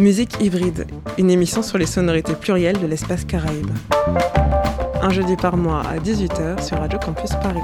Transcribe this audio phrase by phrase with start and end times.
[0.00, 0.86] Musique hybride,
[1.18, 3.70] une émission sur les sonorités plurielles de l'espace Caraïbe.
[5.02, 7.60] Un jeudi par mois à 18h sur Radio Campus Paris.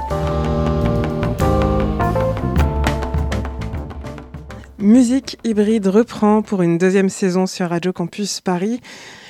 [4.77, 8.81] Musique hybride reprend pour une deuxième saison sur Radio Campus Paris.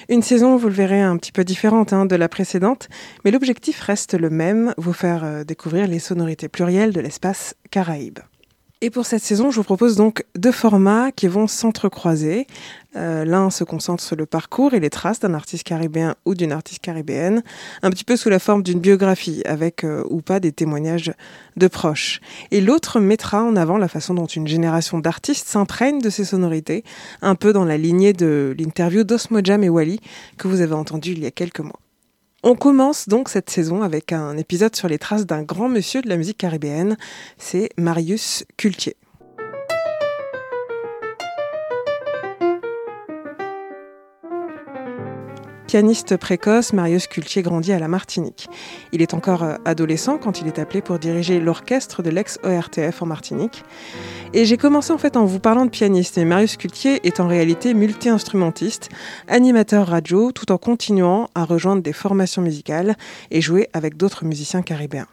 [0.10, 2.89] Une saison, vous le verrez, un petit peu différente hein, de la précédente,
[3.24, 8.20] mais l'objectif reste le même, vous faire euh, découvrir les sonorités plurielles de l'espace Caraïbe.
[8.80, 12.46] Et pour cette saison, je vous propose donc deux formats qui vont s'entrecroiser.
[12.96, 16.52] Euh, L'un se concentre sur le parcours et les traces d'un artiste caribéen ou d'une
[16.52, 17.42] artiste caribéenne,
[17.82, 21.11] un petit peu sous la forme d'une biographie, avec euh, ou pas des témoignages
[21.55, 22.21] de proches.
[22.52, 26.83] Et l'autre mettra en avant la façon dont une génération d'artistes s'imprègne de ces sonorités,
[27.24, 30.00] un peu dans la lignée de l'interview d'Osmojam et Wally
[30.38, 31.80] que vous avez entendu il y a quelques mois.
[32.44, 36.09] On commence donc cette saison avec un épisode sur les traces d'un grand monsieur de
[36.09, 36.95] la musique caribéenne,
[37.38, 38.95] c'est Marius Cultier.
[45.67, 48.47] Pianiste précoce, Marius Cultier grandit à la Martinique.
[48.93, 53.05] Il est encore euh, adolescent quand il est appelé pour diriger l'orchestre de l'ex-ORTF en
[53.05, 53.65] Martinique.
[54.33, 57.27] Et j'ai commencé en fait en vous parlant de pianiste, mais Marius Cultier est en
[57.27, 58.88] réalité multi-instrumentiste,
[59.27, 62.95] animateur radio, tout en continuant à rejoindre des formations musicales
[63.29, 65.07] et jouer avec d'autres musiciens caribéens.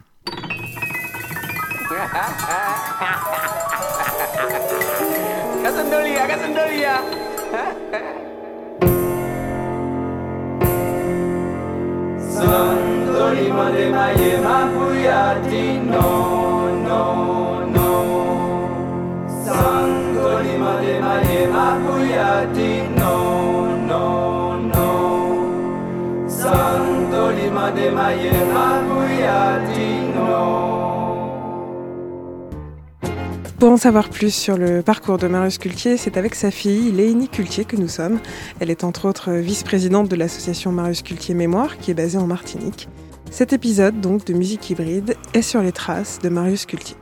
[33.59, 37.29] Pour en savoir plus sur le parcours de Marius Cultier, c'est avec sa fille Léinie
[37.29, 38.19] Cultier que nous sommes.
[38.61, 42.89] Elle est entre autres vice-présidente de l'association Marius Cultier Mémoire qui est basée en Martinique.
[43.35, 46.97] Cet épisode donc de musique hybride est sur les traces de Marius Cultier.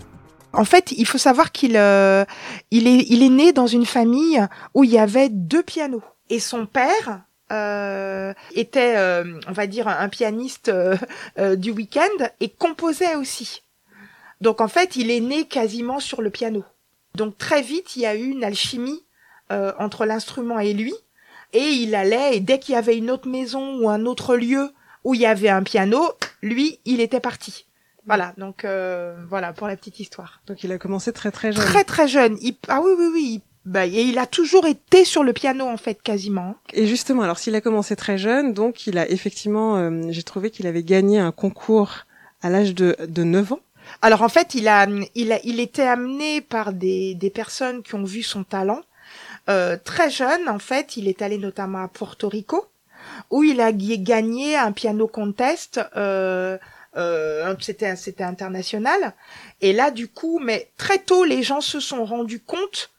[0.54, 2.24] En fait, il faut savoir qu'il euh,
[2.70, 4.42] il est, il est né dans une famille
[4.72, 6.02] où il y avait deux pianos.
[6.30, 7.20] Et son père,
[7.52, 10.96] euh, était, euh, on va dire, un pianiste euh,
[11.38, 13.62] euh, du week-end et composait aussi.
[14.40, 16.64] Donc en fait, il est né quasiment sur le piano.
[17.14, 19.04] Donc très vite, il y a eu une alchimie
[19.52, 20.94] euh, entre l'instrument et lui.
[21.52, 24.70] Et il allait, et dès qu'il y avait une autre maison ou un autre lieu
[25.04, 26.02] où il y avait un piano,
[26.42, 27.66] lui, il était parti.
[28.06, 30.42] Voilà, donc euh, voilà pour la petite histoire.
[30.46, 31.64] Donc il a commencé très très jeune.
[31.64, 32.36] Très très jeune.
[32.40, 32.56] Il...
[32.68, 33.42] Ah oui oui oui.
[33.64, 36.56] Bah, et il a toujours été sur le piano en fait quasiment.
[36.72, 40.50] Et justement, alors s'il a commencé très jeune, donc il a effectivement, euh, j'ai trouvé
[40.50, 42.06] qu'il avait gagné un concours
[42.42, 43.60] à l'âge de, de 9 ans.
[44.00, 47.94] Alors en fait, il a, il a, il était amené par des, des personnes qui
[47.94, 48.80] ont vu son talent.
[49.48, 52.66] Euh, très jeune, en fait, il est allé notamment à Porto Rico,
[53.30, 55.80] où il a gagné un piano contest.
[55.96, 56.58] Euh,
[56.96, 59.14] euh, c'était c'était international.
[59.60, 62.90] Et là, du coup, mais très tôt, les gens se sont rendus compte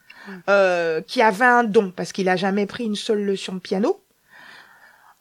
[0.50, 4.02] euh, qu'il avait un don parce qu'il a jamais pris une seule leçon de piano.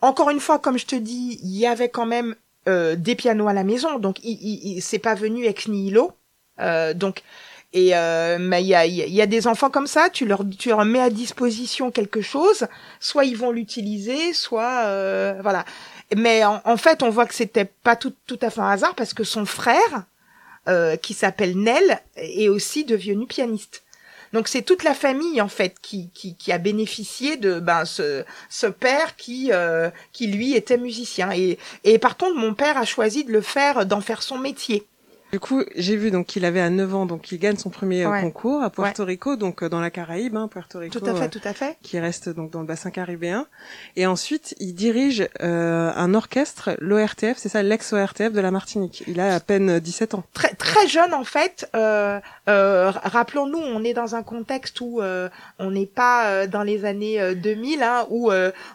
[0.00, 2.34] Encore une fois, comme je te dis, il y avait quand même
[2.68, 6.12] euh, des pianos à la maison, donc il, il, il c'est pas venu ex nihilo.
[6.60, 7.22] Euh, donc
[7.72, 10.84] et euh, il y a, y a des enfants comme ça, tu leur tu leur
[10.84, 12.66] mets à disposition quelque chose,
[13.00, 15.64] soit ils vont l'utiliser, soit euh, voilà.
[16.14, 18.94] Mais en, en, fait, on voit que c'était pas tout tout à fait un hasard
[18.94, 20.04] parce que son frère,
[20.68, 23.82] euh, qui s'appelle Nel, est aussi devenu pianiste.
[24.32, 28.24] Donc c'est toute la famille en fait qui, qui, qui a bénéficié de ben ce,
[28.48, 32.86] ce père qui euh, qui lui était musicien et et par contre mon père a
[32.86, 34.86] choisi de le faire d'en faire son métier.
[35.32, 38.04] Du coup, j'ai vu donc qu'il avait à 9 ans, donc il gagne son premier
[38.06, 38.20] ouais.
[38.20, 39.12] concours à Puerto ouais.
[39.12, 40.98] Rico, donc euh, dans la Caraïbe, hein, Puerto Rico.
[40.98, 41.78] Tout à fait, tout à fait.
[41.80, 43.46] Qui reste donc dans le bassin caribéen.
[43.96, 49.04] Et ensuite, il dirige euh, un orchestre, l'ORTF, c'est ça, l'ex-ORTF de la Martinique.
[49.06, 50.24] Il a à peine 17 ans.
[50.34, 51.66] Très, très jeune en fait.
[51.74, 56.84] Euh, euh, rappelons-nous, on est dans un contexte où euh, on n'est pas dans les
[56.84, 58.30] années 2000, hein, où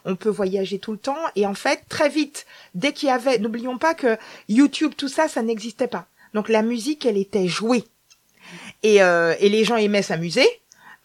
[0.06, 1.18] on peut voyager tout le temps.
[1.36, 4.18] Et en fait, très vite, dès qu'il y avait, n'oublions pas que
[4.50, 6.08] YouTube, tout ça, ça n'existait pas.
[6.38, 7.84] Donc la musique, elle était jouée.
[8.84, 10.48] Et, euh, les gens aimaient s'amuser.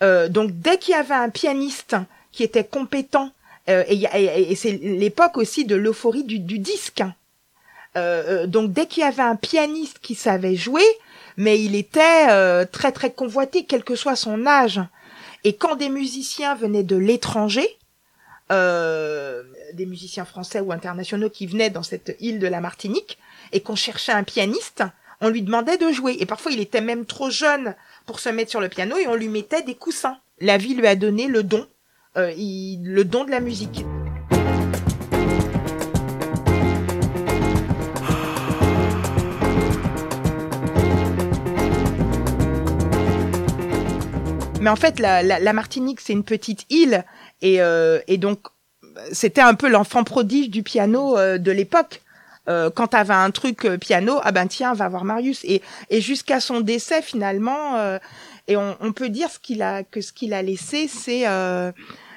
[0.03, 1.97] Euh, donc dès qu'il y avait un pianiste
[2.33, 3.31] qui était compétent,
[3.71, 7.03] euh, et, c'est l'époque aussi de l'euphorie du, du, disque.
[7.95, 10.85] donc dès qu'il y avait un pianiste qui savait jouer,
[11.39, 14.83] mais il était très très convoité, quel que soit son âge.
[15.45, 17.79] Et quand des musiciens venaient de l'étranger,
[18.51, 23.17] des musiciens français ou internationaux qui venaient dans cette île de la Martinique,
[23.53, 24.83] et qu'on cherchait un pianiste,
[25.23, 26.17] on lui demandait de jouer.
[26.19, 27.75] Et parfois, il était même trop jeune
[28.05, 30.19] pour se mettre sur le piano et on lui mettait des coussins.
[30.41, 31.67] La vie lui a donné le don
[32.15, 33.87] le don de la musique.
[44.61, 47.05] Mais en fait, la, Martinique, c'est une petite île,
[47.41, 48.47] et, euh, et donc
[49.11, 52.03] c'était un peu l'enfant prodige du piano euh, de l'époque.
[52.49, 55.45] Euh, quand t'avais un truc euh, piano, ah ben tiens, va voir Marius.
[55.45, 57.99] Et, et jusqu'à son décès finalement, euh,
[58.49, 61.25] et on, on, peut dire ce qu'il a que ce qu'il a laissé, c'est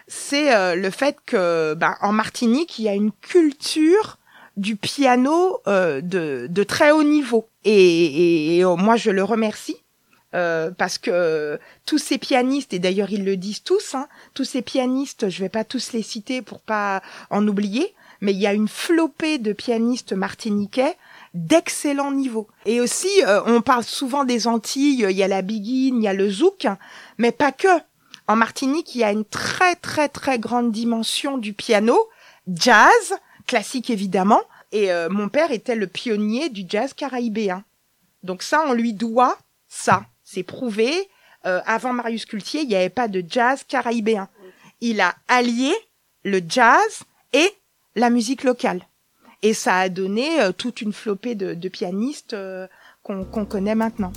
[0.07, 4.17] c'est le fait que ben, en Martinique, il y a une culture
[4.57, 7.47] du piano de, de très haut niveau.
[7.63, 9.77] Et, et, et moi, je le remercie
[10.35, 14.61] euh, parce que tous ces pianistes, et d'ailleurs ils le disent tous, hein, tous ces
[14.61, 18.53] pianistes, je vais pas tous les citer pour pas en oublier, mais il y a
[18.53, 20.95] une flopée de pianistes martiniquais
[21.33, 22.47] d'excellent niveau.
[22.65, 26.07] Et aussi, euh, on parle souvent des Antilles, il y a la biguine, il y
[26.07, 26.67] a le zouk,
[27.17, 27.67] mais pas que.
[28.27, 31.97] En Martinique, il y a une très très très grande dimension du piano,
[32.47, 33.13] jazz,
[33.45, 34.41] classique évidemment,
[34.71, 37.63] et euh, mon père était le pionnier du jazz caraïbéen.
[38.23, 40.05] Donc ça, on lui doit ça.
[40.23, 41.09] C'est prouvé.
[41.45, 44.27] Euh, avant Marius Cultier, il n'y avait pas de jazz caraïbéen.
[44.81, 45.73] Il a allié
[46.23, 47.03] le jazz
[47.33, 47.53] et
[47.95, 48.81] la musique locale.
[49.41, 52.67] Et ça a donné euh, toute une flopée de, pianistes euh,
[53.03, 54.11] qu'on connaît maintenant.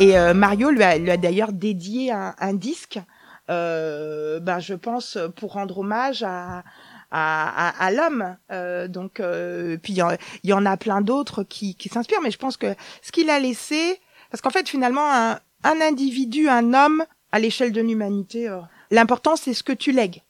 [0.00, 2.98] Et euh, Mario lui a, lui a d'ailleurs dédié un, un disque,
[3.50, 6.64] euh, ben je pense pour rendre hommage à
[7.10, 8.36] à, à, à l'homme.
[8.50, 12.38] Euh, donc euh, puis il y, en a plein d'autres qui, qui s'inspirent, mais je
[12.38, 14.00] pense que ce qu'il a laissé,
[14.30, 18.60] parce qu'en fait finalement un, un individu, un homme à l'échelle de l'humanité, euh,
[18.90, 20.22] l'important c'est ce que tu lègues.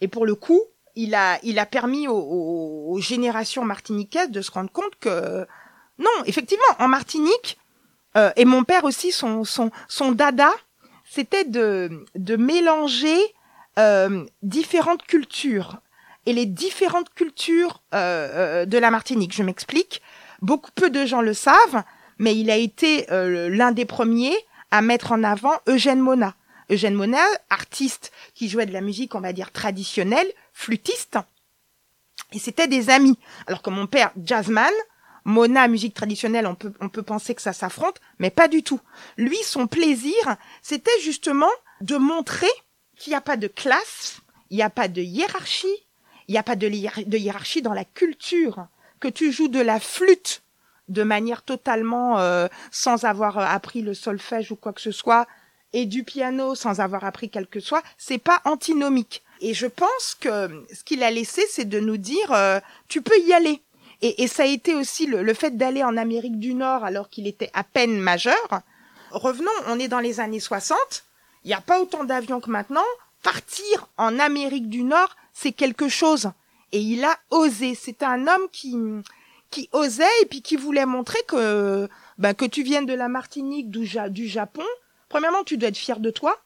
[0.00, 0.60] Et pour le coup,
[0.94, 5.46] il a il a permis aux, aux, aux générations martiniquaises de se rendre compte que
[5.98, 7.58] non, effectivement, en Martinique,
[8.16, 10.50] euh, et mon père aussi, son, son, son dada,
[11.04, 13.18] c'était de, de mélanger
[13.78, 15.80] euh, différentes cultures.
[16.24, 20.02] Et les différentes cultures euh, de la Martinique, je m'explique.
[20.42, 21.84] Beaucoup peu de gens le savent,
[22.18, 24.36] mais il a été l'un des premiers
[24.70, 26.34] à mettre en avant Eugène Mona.
[26.70, 31.18] Eugène Mona, artiste qui jouait de la musique, on va dire traditionnelle, flûtiste.
[32.32, 33.18] Et c'était des amis.
[33.46, 34.72] Alors que mon père, jazzman,
[35.26, 38.78] Mona, musique traditionnelle, on peut, on peut penser que ça s'affronte, mais pas du tout.
[39.16, 41.50] Lui, son plaisir, c'était justement
[41.80, 42.46] de montrer
[42.96, 44.20] qu'il n'y a pas de classe,
[44.50, 45.66] il n'y a pas de hiérarchie,
[46.28, 48.68] il n'y a pas de, hiérarchie dans la culture,
[49.00, 50.44] que tu joues de la flûte
[50.86, 55.26] de manière totalement euh, sans avoir appris le solfège ou quoi que ce soit,
[55.72, 59.24] et du piano sans avoir appris quelque soit, c'est pas antinomique.
[59.40, 63.18] Et je pense que ce qu'il a laissé, c'est de nous dire, euh, tu peux
[63.18, 63.60] y aller.
[64.02, 67.26] Et, et ça a été aussi le, fait d'aller en Amérique du Nord alors qu'il
[67.26, 68.60] était à peine majeur.
[69.10, 70.76] Revenons, on est dans les années 60.
[71.44, 72.84] Il n'y a pas autant d'avions que maintenant.
[73.22, 76.30] Partir en Amérique du Nord, c'est quelque chose.
[76.72, 77.74] Et il a osé.
[77.74, 78.76] C'est un homme qui,
[79.50, 81.88] qui osait et puis qui voulait montrer que,
[82.18, 84.64] ben, que tu viennes de la Martinique, du, du Japon.
[85.08, 86.36] Premièrement, tu dois être fier de toi,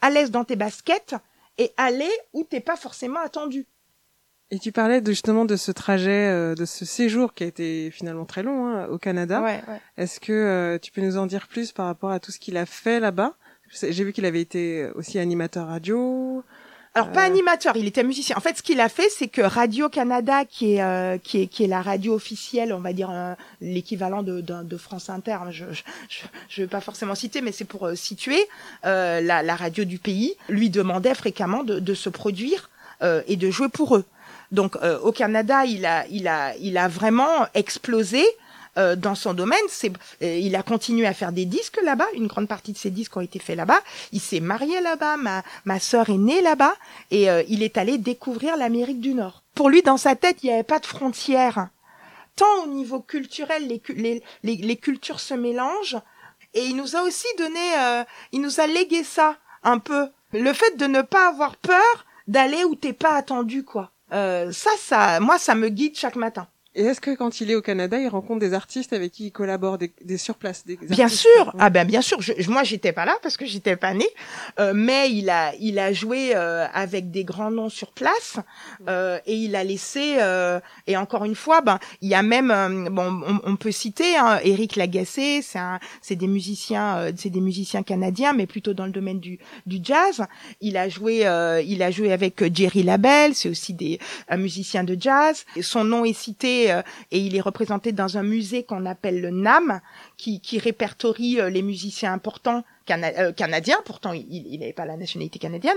[0.00, 1.14] à l'aise dans tes baskets
[1.58, 3.66] et aller où t'es pas forcément attendu.
[4.50, 7.90] Et tu parlais de, justement de ce trajet, euh, de ce séjour qui a été
[7.90, 9.40] finalement très long hein, au Canada.
[9.40, 9.80] Ouais, ouais.
[9.96, 12.56] Est-ce que euh, tu peux nous en dire plus par rapport à tout ce qu'il
[12.56, 13.34] a fait là-bas?
[13.72, 16.44] J'ai vu qu'il avait été aussi animateur radio.
[16.94, 17.26] Alors pas euh.
[17.26, 18.36] animateur, il était musicien.
[18.36, 21.64] En fait, ce qu'il a fait, c'est que Radio Canada, qui est qui est qui
[21.64, 23.10] est la radio officielle, on va dire
[23.60, 25.38] l'équivalent de, de, France Inter.
[25.50, 25.82] Je, je
[26.48, 28.38] je vais pas forcément citer, mais c'est pour situer
[28.84, 30.36] la, la radio du pays.
[30.48, 32.70] Lui demandait fréquemment de, de se produire
[33.26, 34.04] et de jouer pour eux.
[34.54, 38.24] Donc euh, au Canada, il a, il a, il a vraiment explosé.
[38.76, 39.92] Euh, dans son domaine, c'est,
[40.22, 42.06] euh, il a continué à faire des disques là-bas.
[42.14, 43.80] Une grande partie de ses disques ont été faits là-bas.
[44.10, 45.16] Il s'est marié là-bas.
[45.16, 46.74] Ma, ma sœur est née là-bas
[47.10, 49.42] et il est allé découvrir l'Amérique du Nord.
[49.54, 51.68] Pour lui, dans sa tête, il n'y avait pas de frontières.
[52.34, 55.98] Tant au niveau culturel, les, les, les, les, cultures se mélangent.
[56.54, 60.08] Et il nous a aussi donné, il nous a légué ça un peu.
[60.32, 63.92] Le fait de ne pas avoir peur d'aller où t'es pas attendu, quoi.
[64.14, 66.48] Euh, ça, ça, moi, ça me guide chaque matin.
[66.76, 69.30] Et est-ce que quand il est au Canada, il rencontre des artistes avec qui il
[69.30, 72.20] collabore, des, des surplaces des Bien sûr, ah ben bien sûr.
[72.20, 74.08] Je, moi, j'étais pas là parce que j'étais pas née,
[74.58, 78.38] euh, mais il a il a joué euh, avec des grands noms sur place
[78.88, 80.16] euh, et il a laissé.
[80.20, 83.70] Euh, et encore une fois, ben il y a même euh, bon, on, on, peut
[83.70, 85.60] citer hein, Eric Lagacé, c'est
[86.02, 90.24] c'est des musiciens, c'est des musiciens canadiens, mais plutôt dans le domaine du du jazz.
[90.60, 91.20] Il a joué
[91.64, 95.44] il a joué avec Jerry Labelle, c'est aussi des un musicien de jazz.
[95.60, 99.30] Son nom est cité euh, et il est représenté dans un musée qu'on appelle le
[99.30, 99.80] NAM,
[100.16, 103.78] qui, qui répertorie euh, les musiciens importants euh, canadiens.
[103.84, 105.76] Pourtant, il n'avait pas la nationalité canadienne.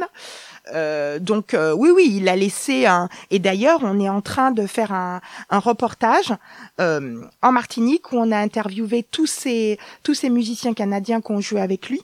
[0.74, 1.20] Hein.
[1.20, 3.08] donc oui, oui, il a laissé un.
[3.32, 6.34] Et d'ailleurs, on est en train de faire un, un reportage
[6.78, 11.62] en Martinique où on a interviewé tous ces tous ces musiciens canadiens qui ont joué
[11.62, 12.02] avec lui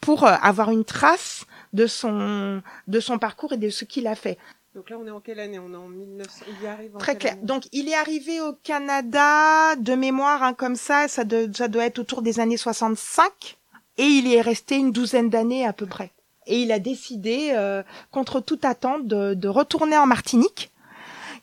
[0.00, 4.38] pour avoir une trace de son de son parcours et de ce qu'il a fait.
[4.76, 5.58] Donc là, on est en quelle année?
[5.58, 6.44] On est en 1900.
[6.46, 7.38] Il y arrive en Très clair.
[7.42, 11.22] Donc il est arrivé au Canada de mémoire, hein, comme ça, ça,
[11.54, 13.56] ça doit être autour des années 65,
[13.96, 16.12] et il y est resté une douzaine d'années à peu près.
[16.46, 20.70] Et il a décidé, euh, contre toute attente, de, de, retourner en Martinique,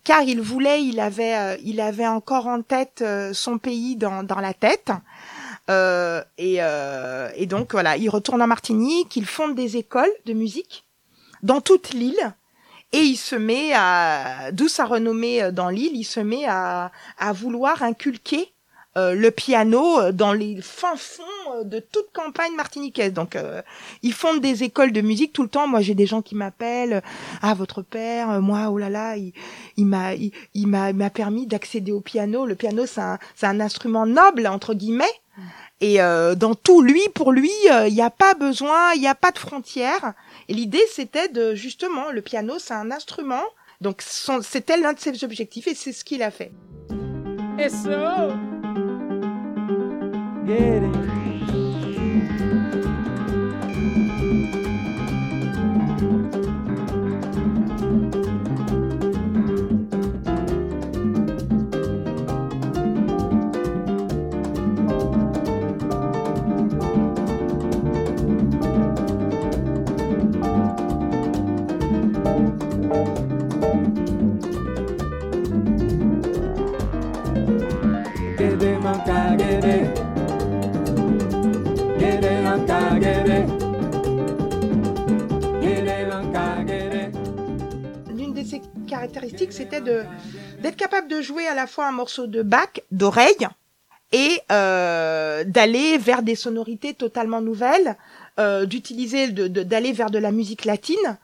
[0.04, 4.22] car il voulait, il avait, euh, il avait encore en tête euh, son pays dans,
[4.22, 4.92] dans la tête.
[6.38, 6.60] et,
[7.36, 10.86] et donc voilà, il retourne en Martinique, il fonde des écoles de musique
[11.42, 12.36] dans toute l'île
[12.94, 16.92] et il se met à, d'où sa renommée euh, dans l'île, il se met à,
[17.34, 18.54] vouloir inculquer
[18.96, 21.24] euh, le piano euh, dans les fins fonds
[21.66, 23.12] de toute campagne martiniquaise.
[23.12, 23.38] Donc,
[24.02, 25.68] ils fondent des écoles de musique tout le temps.
[25.68, 27.02] Moi, j'ai des gens qui m'appellent.
[27.42, 32.46] Ah, votre père, moi, oh là là, il, m'a permis d'accéder au piano.
[32.46, 35.06] Le piano, c'est un, c'est un instrument noble entre guillemets.
[35.86, 37.52] Et dans tout, lui, pour lui,
[37.88, 40.14] il n'y a pas besoin, il n'y a pas de frontières.
[40.48, 43.44] Et l'idée, c'était de justement, le piano, c'est un instrument.
[43.82, 46.54] Donc, c'était l'un de ses objectifs et c'est ce qu'il a fait.
[50.48, 51.23] L'une
[89.50, 93.48] c'était d'être capable de jouer à la fois un morceau de bac, d'oreille,
[94.12, 97.98] et euh, d'aller vers des sonorités totalement nouvelles,
[98.40, 101.18] euh, d'utiliser, d'aller vers de la musique latine,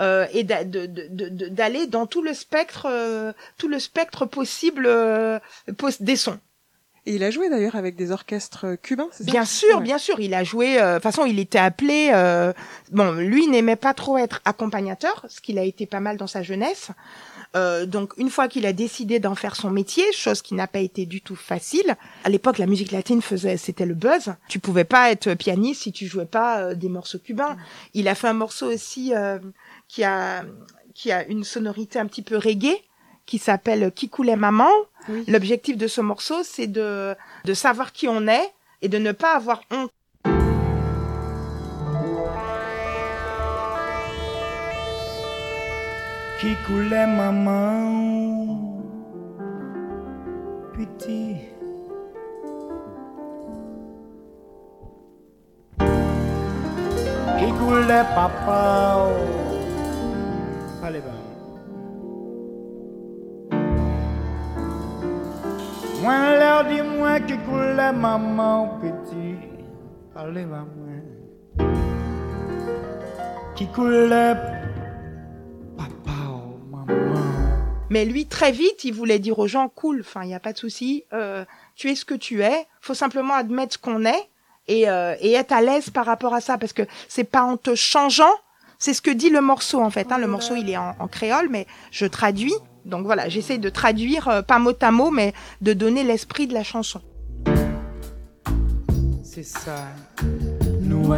[0.00, 4.88] euh, et d'aller dans tout le spectre, euh, tout le spectre possible
[6.00, 6.38] des sons.
[7.06, 9.30] Et il a joué d'ailleurs avec des orchestres cubains, c'est ça?
[9.30, 10.20] Bien sûr, bien sûr.
[10.20, 10.76] Il a joué.
[10.76, 12.10] De toute façon, il était appelé.
[12.92, 16.42] bon, lui n'aimait pas trop être accompagnateur, ce qu'il a été pas mal dans sa
[16.42, 16.90] jeunesse.
[17.86, 21.04] donc, une fois qu'il a décidé d'en faire son métier, chose qui n'a pas été
[21.04, 21.96] du tout facile.
[22.24, 24.34] À l'époque, la musique latine faisait, c'était le buzz.
[24.48, 27.56] Tu pouvais pas être pianiste si tu jouais pas des morceaux cubains.
[27.92, 29.12] Il a fait un morceau aussi
[29.88, 30.44] qui a
[30.94, 32.80] qui a une sonorité un petit peu reggae
[33.26, 34.70] qui s'appelle Qui coulait maman.
[35.28, 37.14] L'objectif de ce morceau, c'est de
[37.44, 39.90] de savoir qui on est et de ne pas avoir honte.
[46.40, 48.82] Qui coulait maman,
[50.76, 51.36] petit.
[57.38, 59.08] Qui coulait papa.
[60.82, 61.33] Allez, ben.
[67.20, 69.36] Qui coulait maman petit.
[70.16, 70.66] Allez, moi.
[73.56, 74.34] Qui coulait
[75.76, 76.10] papa,
[76.70, 76.86] maman.
[77.90, 80.52] Mais lui, très vite, il voulait dire aux gens, cool, enfin, il n'y a pas
[80.52, 81.44] de souci, euh,
[81.76, 84.28] tu es ce que tu es, faut simplement admettre ce qu'on est,
[84.66, 87.56] et, euh, et être à l'aise par rapport à ça parce que c'est pas en
[87.56, 88.32] te changeant
[88.78, 90.18] c'est ce que dit le morceau en fait hein.
[90.18, 92.54] le morceau il est en, créole mais je traduis
[92.84, 96.54] donc voilà j'essaie de traduire euh, pas mot à mot mais de donner l'esprit de
[96.54, 97.00] la chanson.
[99.22, 99.88] C'est ça
[100.80, 101.12] nous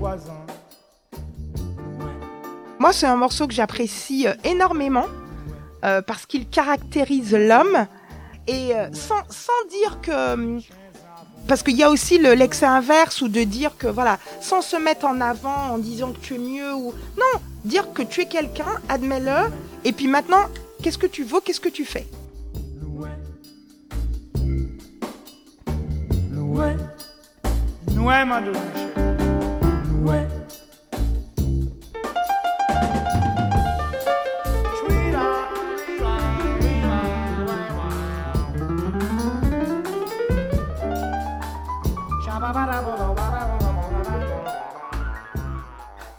[0.00, 0.46] Ou te li 3 ans
[2.78, 5.06] Moi, c'est un morceau que j'apprécie euh, énormément
[5.84, 7.86] euh, parce qu'il caractérise l'homme.
[8.46, 10.60] Et euh, sans, sans dire que hum,
[11.46, 14.76] parce qu'il y a aussi le l'excès inverse ou de dire que voilà sans se
[14.76, 18.26] mettre en avant en disant que tu es mieux ou non dire que tu es
[18.26, 19.50] quelqu'un admets-le
[19.84, 20.44] et puis maintenant
[20.82, 22.06] qu'est-ce que tu vaux qu'est-ce que tu fais?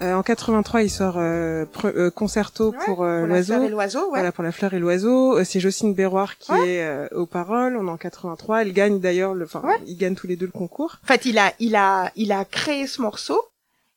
[0.04, 3.60] Euh, en 83, il sort euh, pre- euh, Concerto Ouais, pour, euh, pour la fleur
[3.60, 3.68] l'oiseau.
[3.68, 4.10] et l'oiseau ouais.
[4.10, 5.38] Voilà, pour la fleur et l'oiseau.
[5.38, 6.70] Euh, C'est Jocelyne Berroir qui Ouais.
[6.70, 7.78] est euh, aux paroles.
[7.78, 8.64] On est en 83.
[8.64, 9.76] Elle gagne d'ailleurs le, enfin, Ouais.
[9.86, 10.98] ils gagnent tous les deux le concours.
[11.04, 13.40] En fait, il a, il a, il a créé ce morceau.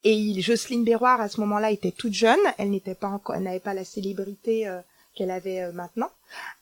[0.05, 2.39] Et Jocelyne Berroir, à ce moment-là, était toute jeune.
[2.59, 4.81] Elle n'était pas encore, n'avait pas la célébrité euh,
[5.15, 6.11] qu'elle avait euh, maintenant.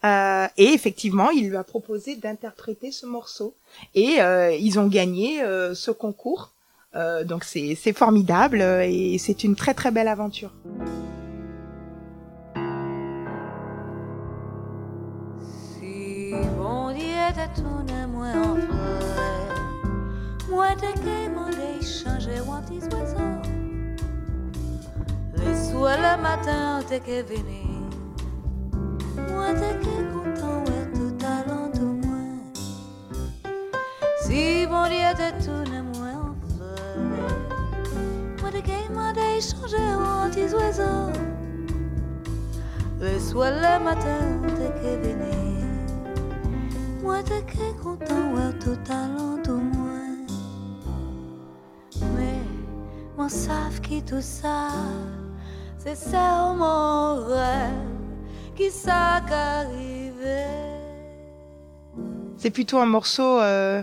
[0.05, 3.55] Euh, et effectivement, il lui a proposé d'interpréter ce morceau.
[3.97, 4.19] Et
[4.59, 5.43] ils ont gagné
[5.75, 6.53] ce concours.
[6.95, 10.53] Donc c'est, formidable et c'est une très très belle aventure.
[15.81, 17.07] Si bon Dieu
[18.09, 19.65] moi en frère,
[20.51, 20.69] moi
[25.75, 26.00] oiseau.
[26.02, 27.67] Le matin t'es qu'à venir,
[29.31, 32.25] moi t'es qu'à content ouais tout allant tout moi.
[34.23, 37.37] Si bon Dieu t'a tourné moi en frère,
[38.41, 41.11] moi t'es qu'à demander changer ou un petit oiseau.
[43.00, 45.67] Le soir, le matin, t'es que venir.
[47.02, 50.18] Moi, t'es que content, ouais, tout talent au moins.
[52.16, 52.38] Mais,
[53.18, 54.68] mon savent qui tout ça,
[55.83, 57.27] c'est ça mon
[58.55, 58.71] qui
[59.29, 60.45] qu'arrivé.
[62.37, 63.83] C'est plutôt un morceau, euh,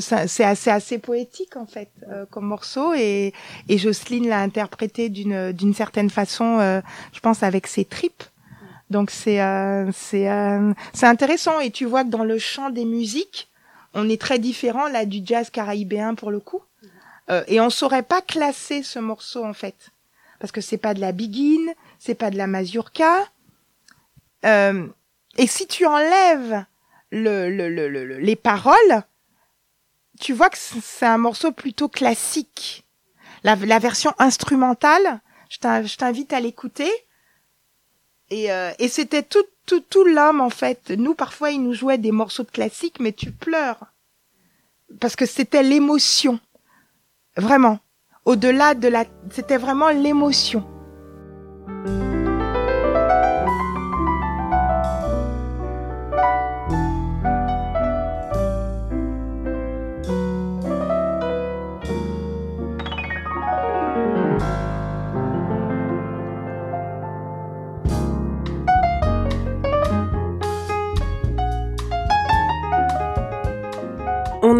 [0.00, 3.32] c'est assez assez poétique en fait euh, comme morceau et,
[3.68, 6.80] et Jocelyne l'a interprété d'une d'une certaine façon, euh,
[7.12, 8.24] je pense avec ses tripes.
[8.90, 12.84] Donc c'est euh, c'est euh, c'est intéressant et tu vois que dans le chant des
[12.84, 13.48] musiques,
[13.94, 16.62] on est très différent là du jazz caribéen pour le coup.
[17.30, 19.92] Euh, et on saurait pas classer ce morceau en fait
[20.40, 23.28] parce que c'est pas de la biguine, c'est pas de la mazurka.
[24.44, 24.88] Euh,
[25.36, 26.64] et si tu enlèves
[27.12, 29.04] le, le, le, le- le- les paroles,
[30.18, 32.84] tu vois que c'est un morceau plutôt classique.
[33.44, 36.90] La, la version instrumentale, je t'invite à l'écouter.
[38.30, 40.90] Et, euh, et c'était tout, tout, tout l'homme en fait.
[40.90, 43.86] Nous, parfois, il nous jouait des morceaux de classique, mais tu pleures.
[45.00, 46.40] Parce que c'était l'émotion.
[47.36, 47.78] Vraiment.
[48.24, 49.04] Au-delà de la...
[49.30, 50.64] C'était vraiment l'émotion.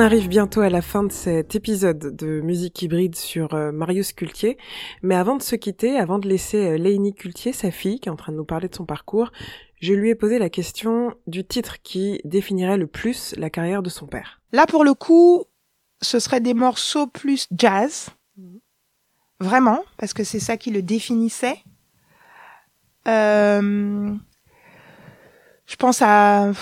[0.00, 4.56] Arrive bientôt à la fin de cet épisode de musique hybride sur euh, Marius Cultier.
[5.02, 8.12] Mais avant de se quitter, avant de laisser euh, Léonie Cultier, sa fille, qui est
[8.12, 9.30] en train de nous parler de son parcours,
[9.80, 13.90] je lui ai posé la question du titre qui définirait le plus la carrière de
[13.90, 14.40] son père.
[14.52, 15.44] Là, pour le coup,
[16.00, 18.08] ce serait des morceaux plus jazz.
[19.38, 21.58] Vraiment, parce que c'est ça qui le définissait.
[23.06, 24.14] Euh,
[25.66, 26.52] je pense à,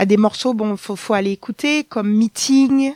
[0.00, 2.94] à des morceaux, bon, faut, aller écouter, comme Meeting,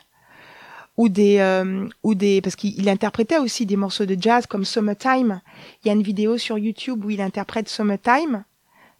[0.96, 4.64] ou des, euh, ou des, parce qu'il il interprétait aussi des morceaux de jazz comme
[4.64, 5.42] Summertime.
[5.82, 8.44] Il y a une vidéo sur YouTube où il interprète Summertime.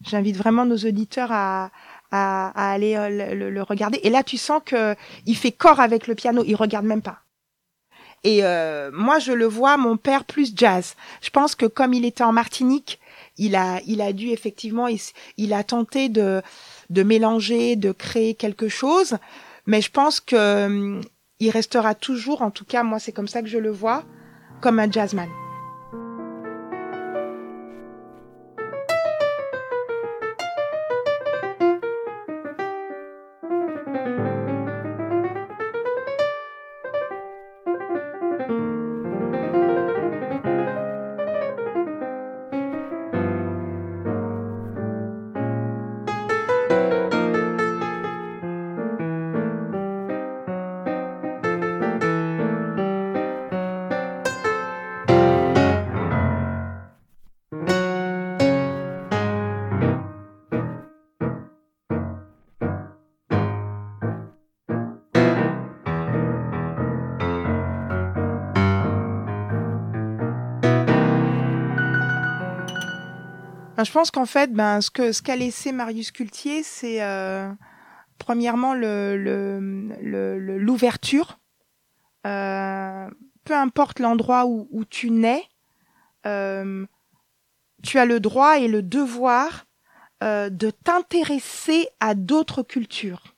[0.02, 1.70] J'invite vraiment nos auditeurs à,
[2.10, 4.00] à, aller euh, le, le- le regarder.
[4.02, 6.44] Et là, tu sens que il fait corps avec le piano.
[6.46, 7.23] Il regarde même pas.
[8.24, 10.94] Et euh, moi, je le vois, mon père plus jazz.
[11.22, 12.98] Je pense que comme il était en Martinique,
[13.36, 14.88] il a, il a dû effectivement,
[15.36, 16.42] il, a tenté de,
[16.90, 19.18] de mélanger, de créer quelque chose.
[19.66, 21.00] Mais je pense que hum,
[21.38, 24.04] il restera toujours, en tout cas, moi, c'est comme ça que je le vois,
[24.62, 25.28] comme un jazzman.
[73.84, 77.50] Je pense qu'en fait, ben, ce que ce qu'a laissé Marius Cultier, c'est euh,
[78.18, 81.38] premièrement l'ouverture.
[82.26, 83.10] Euh,
[83.44, 85.44] peu importe l'endroit où, tu nais,
[86.26, 86.86] euh,
[87.82, 89.66] tu as le droit et le devoir
[90.22, 93.34] de t'intéresser à d'autres cultures.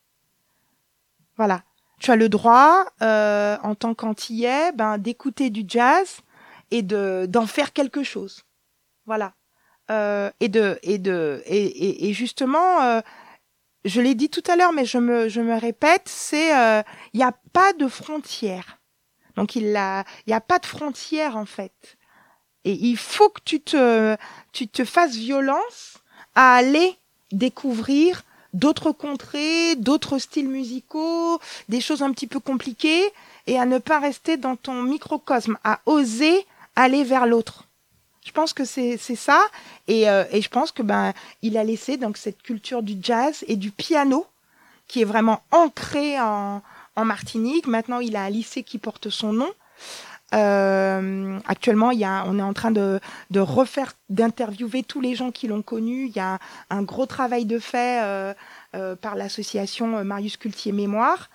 [1.36, 1.64] Voilà.
[1.98, 6.20] Tu as le droit, en tant qu'antillais, ben, d'écouter du jazz
[6.70, 8.44] et de d'en faire quelque chose.
[9.04, 9.34] Voilà.
[9.90, 13.00] Euh, et de et de et, et, et justement, euh,
[13.84, 16.48] je l'ai dit tout à l'heure, mais je me je me répète, c'est
[17.12, 18.78] il n'y a pas de frontières.
[19.36, 21.96] Donc il a il y a pas de frontières en fait.
[22.64, 24.16] Et il faut que tu te
[24.52, 25.98] tu te fasses violence
[26.34, 26.96] à aller
[27.30, 33.12] découvrir d'autres contrées, d'autres styles musicaux, des choses un petit peu compliquées,
[33.46, 37.64] et à ne pas rester dans ton microcosme, à oser aller vers l'autre.
[38.26, 39.40] Je pense que c'est ça,
[39.86, 43.44] et, euh, et je pense que ben il a laissé donc cette culture du jazz
[43.46, 44.26] et du piano
[44.88, 46.60] qui est vraiment ancrée en,
[46.96, 47.66] en Martinique.
[47.66, 49.50] Maintenant, il a un lycée qui porte son nom.
[50.34, 55.14] Euh, actuellement, il y a, on est en train de, de refaire, d'interviewer tous les
[55.14, 56.06] gens qui l'ont connu.
[56.06, 58.34] Il y a un, gros travail de fait euh,
[58.74, 61.30] euh, par l'association Marius Cultier Mémoire,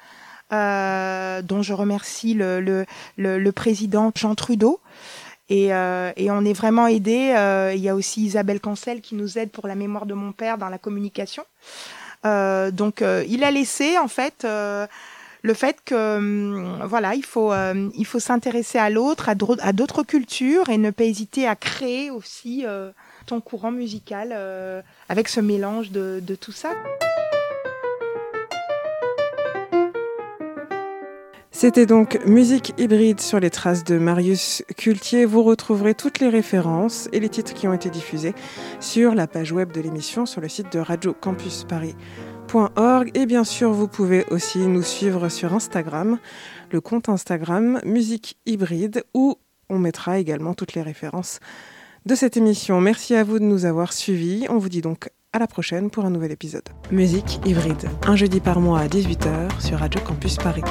[0.52, 4.82] euh, dont je remercie le, le, le, le président Jean Trudeau.
[5.50, 7.34] Et, euh, et, on est vraiment aidé.
[7.36, 10.32] Euh, il y a aussi Isabelle Cancel qui nous aide pour la mémoire de mon
[10.32, 11.44] père dans la communication.
[12.26, 14.46] Euh, donc, il a laissé en fait
[15.42, 20.04] le fait que hum, voilà, il faut euh, il faut s'intéresser à l'autre, à d'autres
[20.04, 22.92] cultures et ne pas hésiter à créer aussi euh,
[23.26, 26.70] ton courant musical euh, avec ce mélange de, de tout ça.
[31.54, 35.26] C'était donc Musique hybride sur les traces de Marius Cultier.
[35.26, 38.34] Vous retrouverez toutes les références et les titres qui ont été diffusés
[38.80, 41.66] sur la page web de l'émission sur le site de Radio Campus.
[43.14, 46.20] Et bien sûr, vous pouvez aussi nous suivre sur Instagram,
[46.72, 49.36] le compte Instagram Musique Hybride, où
[49.70, 51.40] on mettra également toutes les références
[52.06, 52.82] de cette émission.
[52.82, 54.48] Merci à vous de nous avoir suivis.
[54.50, 56.68] On vous dit donc à la prochaine pour un nouvel épisode.
[56.92, 60.64] Musique Hybride, un jeudi par mois à 18h sur Radio Campus Paris.